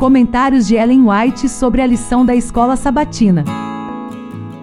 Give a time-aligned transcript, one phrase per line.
[0.00, 3.44] Comentários de Ellen White sobre a lição da escola sabatina.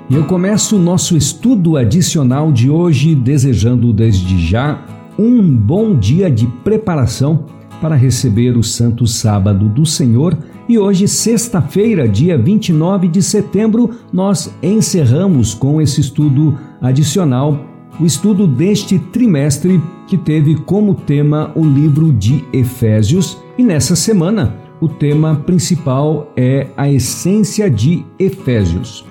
[0.10, 4.84] Eu começo o nosso estudo adicional de hoje desejando desde já
[5.16, 7.46] um bom dia de preparação
[7.80, 10.36] para receber o Santo Sábado do Senhor.
[10.68, 17.64] E hoje, sexta-feira, dia 29 de setembro, nós encerramos com esse estudo adicional
[18.00, 23.38] o estudo deste trimestre que teve como tema o livro de Efésios.
[23.56, 29.04] E nessa semana o tema principal é a essência de Efésios.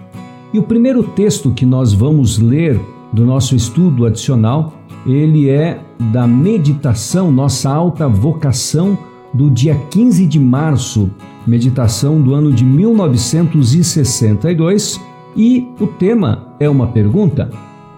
[0.52, 2.80] E o primeiro texto que nós vamos ler
[3.12, 4.75] do nosso estudo adicional,
[5.06, 5.80] ele é
[6.12, 8.98] da meditação, nossa alta vocação
[9.33, 11.11] do dia 15 de março,
[11.47, 15.01] meditação do ano de 1962,
[15.37, 17.48] e o tema é uma pergunta: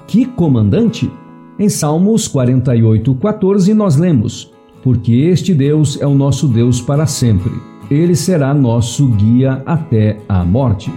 [0.06, 1.10] Que comandante?
[1.58, 7.52] Em Salmos 48:14 nós lemos: porque este Deus é o nosso Deus para sempre.
[7.91, 10.92] Ele será nosso guia até a morte.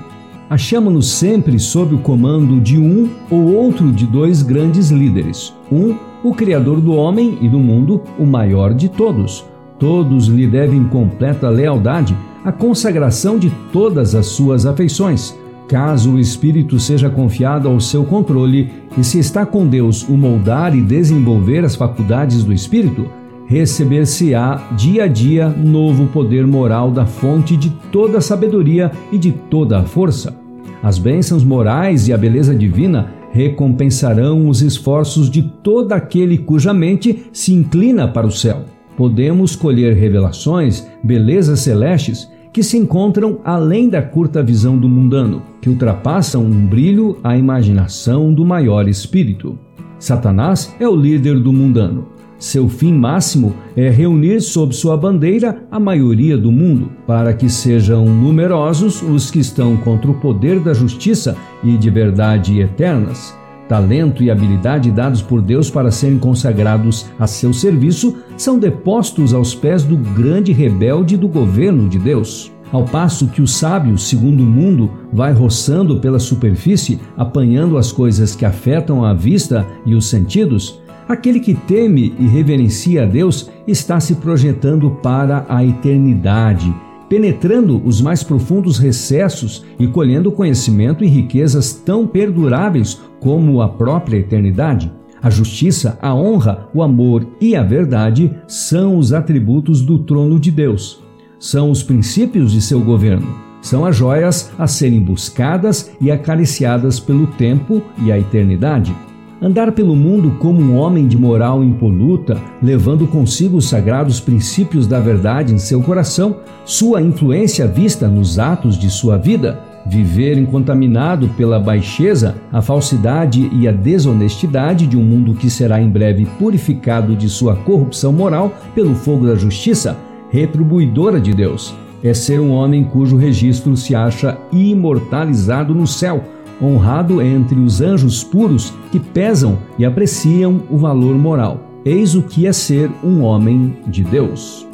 [0.50, 5.54] Achamos-nos sempre sob o comando de um ou outro de dois grandes líderes.
[5.72, 9.46] Um, o Criador do homem e do mundo, o maior de todos.
[9.80, 15.34] Todos lhe devem completa lealdade, a consagração de todas as suas afeições.
[15.68, 20.76] Caso o espírito seja confiado ao seu controle e se está com Deus o moldar
[20.76, 23.08] e desenvolver as faculdades do espírito,
[23.52, 29.34] receber-se-á dia a dia novo poder moral da fonte de toda a sabedoria e de
[29.34, 30.34] toda a força.
[30.82, 37.26] As bênçãos morais e a beleza divina recompensarão os esforços de todo aquele cuja mente
[37.34, 38.64] se inclina para o céu.
[38.96, 45.70] Podemos colher revelações, belezas celestes que se encontram além da curta visão do mundano, que
[45.70, 49.60] ultrapassam um brilho à imaginação do maior espírito.
[50.00, 52.08] Satanás é o líder do mundano,
[52.42, 58.04] seu fim máximo é reunir sob sua bandeira a maioria do mundo, para que sejam
[58.04, 63.38] numerosos os que estão contra o poder da justiça e de verdade eternas.
[63.70, 69.54] Talento e habilidade dados por Deus para serem consagrados a seu serviço são depostos aos
[69.54, 72.52] pés do grande rebelde do governo de Deus.
[72.72, 78.34] Ao passo que o sábio, segundo o mundo, vai roçando pela superfície, apanhando as coisas
[78.34, 80.81] que afetam a vista e os sentidos,
[81.12, 86.74] Aquele que teme e reverencia a Deus está se projetando para a eternidade,
[87.10, 94.20] penetrando os mais profundos recessos e colhendo conhecimento e riquezas tão perduráveis como a própria
[94.20, 94.90] eternidade.
[95.22, 100.50] A justiça, a honra, o amor e a verdade são os atributos do trono de
[100.50, 101.04] Deus.
[101.38, 103.28] São os princípios de seu governo.
[103.62, 108.96] São as joias a serem buscadas e acariciadas pelo tempo e a eternidade.
[109.44, 115.00] Andar pelo mundo como um homem de moral impoluta, levando consigo os sagrados princípios da
[115.00, 121.60] verdade em seu coração, sua influência vista nos atos de sua vida, viver incontaminado pela
[121.60, 127.28] baixeza, a falsidade e a desonestidade de um mundo que será em breve purificado de
[127.28, 129.98] sua corrupção moral pelo fogo da justiça,
[130.30, 131.74] retribuidora de Deus,
[132.04, 136.24] é ser um homem cujo registro se acha imortalizado no céu
[136.62, 141.60] honrado entre os anjos puros que pesam e apreciam o valor moral.
[141.84, 144.68] Eis o que é ser um homem de Deus.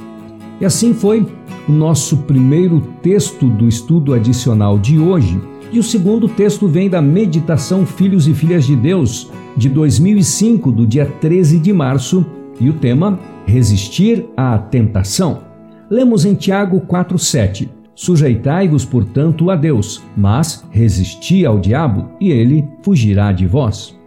[0.60, 1.26] E assim foi
[1.68, 5.40] o nosso primeiro texto do estudo adicional de hoje.
[5.72, 10.88] E o segundo texto vem da Meditação Filhos e Filhas de Deus, de 2005, do
[10.88, 12.26] dia 13 de março,
[12.60, 15.40] e o tema Resistir à Tentação.
[15.90, 17.77] Lemos em Tiago 4,7.
[17.98, 23.98] Sujeitai-vos, portanto, a Deus, mas resisti ao diabo, e ele fugirá de vós.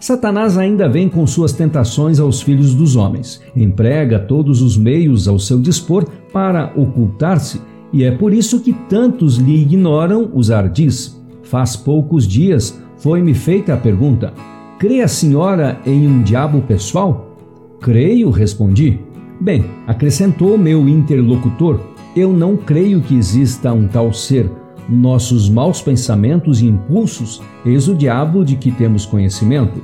[0.00, 5.38] Satanás ainda vem com suas tentações aos filhos dos homens, emprega todos os meios ao
[5.38, 7.60] seu dispor para ocultar-se,
[7.92, 11.22] e é por isso que tantos lhe ignoram os ardis.
[11.42, 14.32] Faz poucos dias foi-me feita a pergunta:
[14.78, 17.36] crê a senhora em um diabo pessoal?
[17.78, 18.98] Creio, respondi.
[19.38, 21.78] Bem, acrescentou meu interlocutor,
[22.16, 24.50] eu não creio que exista um tal ser.
[24.88, 29.82] Nossos maus pensamentos e impulsos, eis o diabo de que temos conhecimento.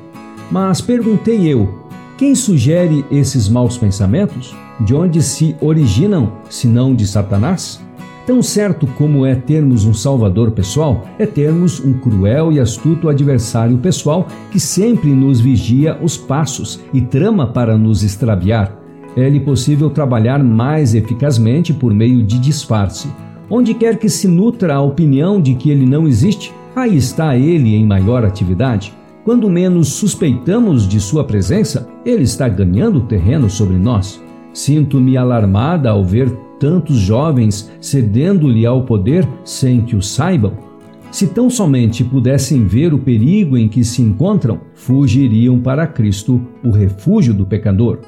[0.50, 1.86] Mas perguntei eu:
[2.18, 4.54] quem sugere esses maus pensamentos?
[4.80, 7.80] De onde se originam, se não de Satanás?
[8.26, 13.76] Tão certo como é termos um salvador pessoal, é termos um cruel e astuto adversário
[13.78, 18.79] pessoal que sempre nos vigia os passos e trama para nos extraviar
[19.20, 23.08] é-lhe possível trabalhar mais eficazmente por meio de disfarce.
[23.48, 27.74] Onde quer que se nutra a opinião de que ele não existe, aí está ele
[27.74, 28.94] em maior atividade.
[29.24, 34.22] Quando menos suspeitamos de sua presença, ele está ganhando terreno sobre nós.
[34.52, 40.52] Sinto-me alarmada ao ver tantos jovens cedendo-lhe ao poder sem que o saibam?
[41.10, 46.70] Se tão somente pudessem ver o perigo em que se encontram, fugiriam para Cristo, o
[46.70, 47.98] refúgio do pecador.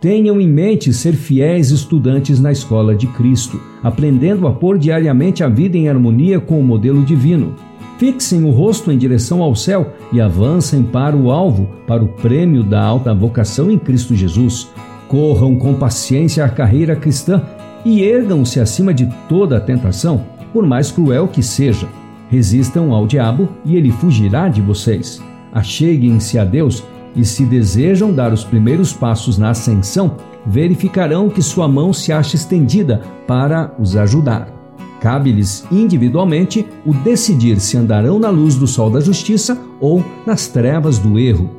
[0.00, 5.48] Tenham em mente ser fiéis estudantes na escola de Cristo, aprendendo a pôr diariamente a
[5.48, 7.56] vida em harmonia com o modelo divino.
[7.98, 12.62] Fixem o rosto em direção ao céu e avancem para o alvo, para o prêmio
[12.62, 14.70] da alta vocação em Cristo Jesus.
[15.08, 17.42] Corram com paciência a carreira cristã
[17.84, 21.88] e ergam-se acima de toda a tentação, por mais cruel que seja.
[22.30, 25.20] Resistam ao diabo e ele fugirá de vocês.
[25.52, 26.84] Acheguem-se a Deus
[27.18, 30.16] e, se desejam dar os primeiros passos na ascensão,
[30.46, 34.54] verificarão que sua mão se acha estendida para os ajudar.
[35.00, 40.98] Cabe-lhes individualmente o decidir se andarão na luz do sol da justiça ou nas trevas
[40.98, 41.50] do erro.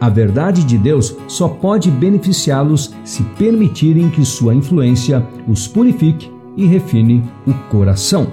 [0.00, 6.66] A verdade de Deus só pode beneficiá-los se permitirem que sua influência os purifique e
[6.66, 8.26] refine o coração.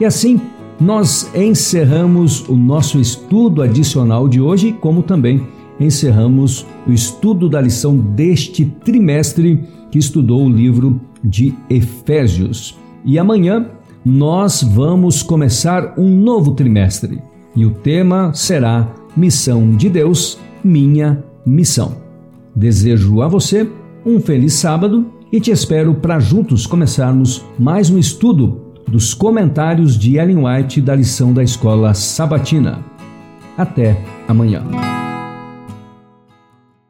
[0.00, 0.40] E assim,
[0.80, 5.46] nós encerramos o nosso estudo adicional de hoje, como também
[5.78, 12.78] encerramos o estudo da lição deste trimestre que estudou o livro de Efésios.
[13.04, 13.66] E amanhã
[14.04, 17.20] nós vamos começar um novo trimestre
[17.54, 21.96] e o tema será Missão de Deus, minha missão.
[22.54, 23.68] Desejo a você
[24.04, 30.16] um feliz sábado e te espero para juntos começarmos mais um estudo dos comentários de
[30.16, 32.84] Ellen White da lição da escola sabatina.
[33.56, 34.95] Até amanhã.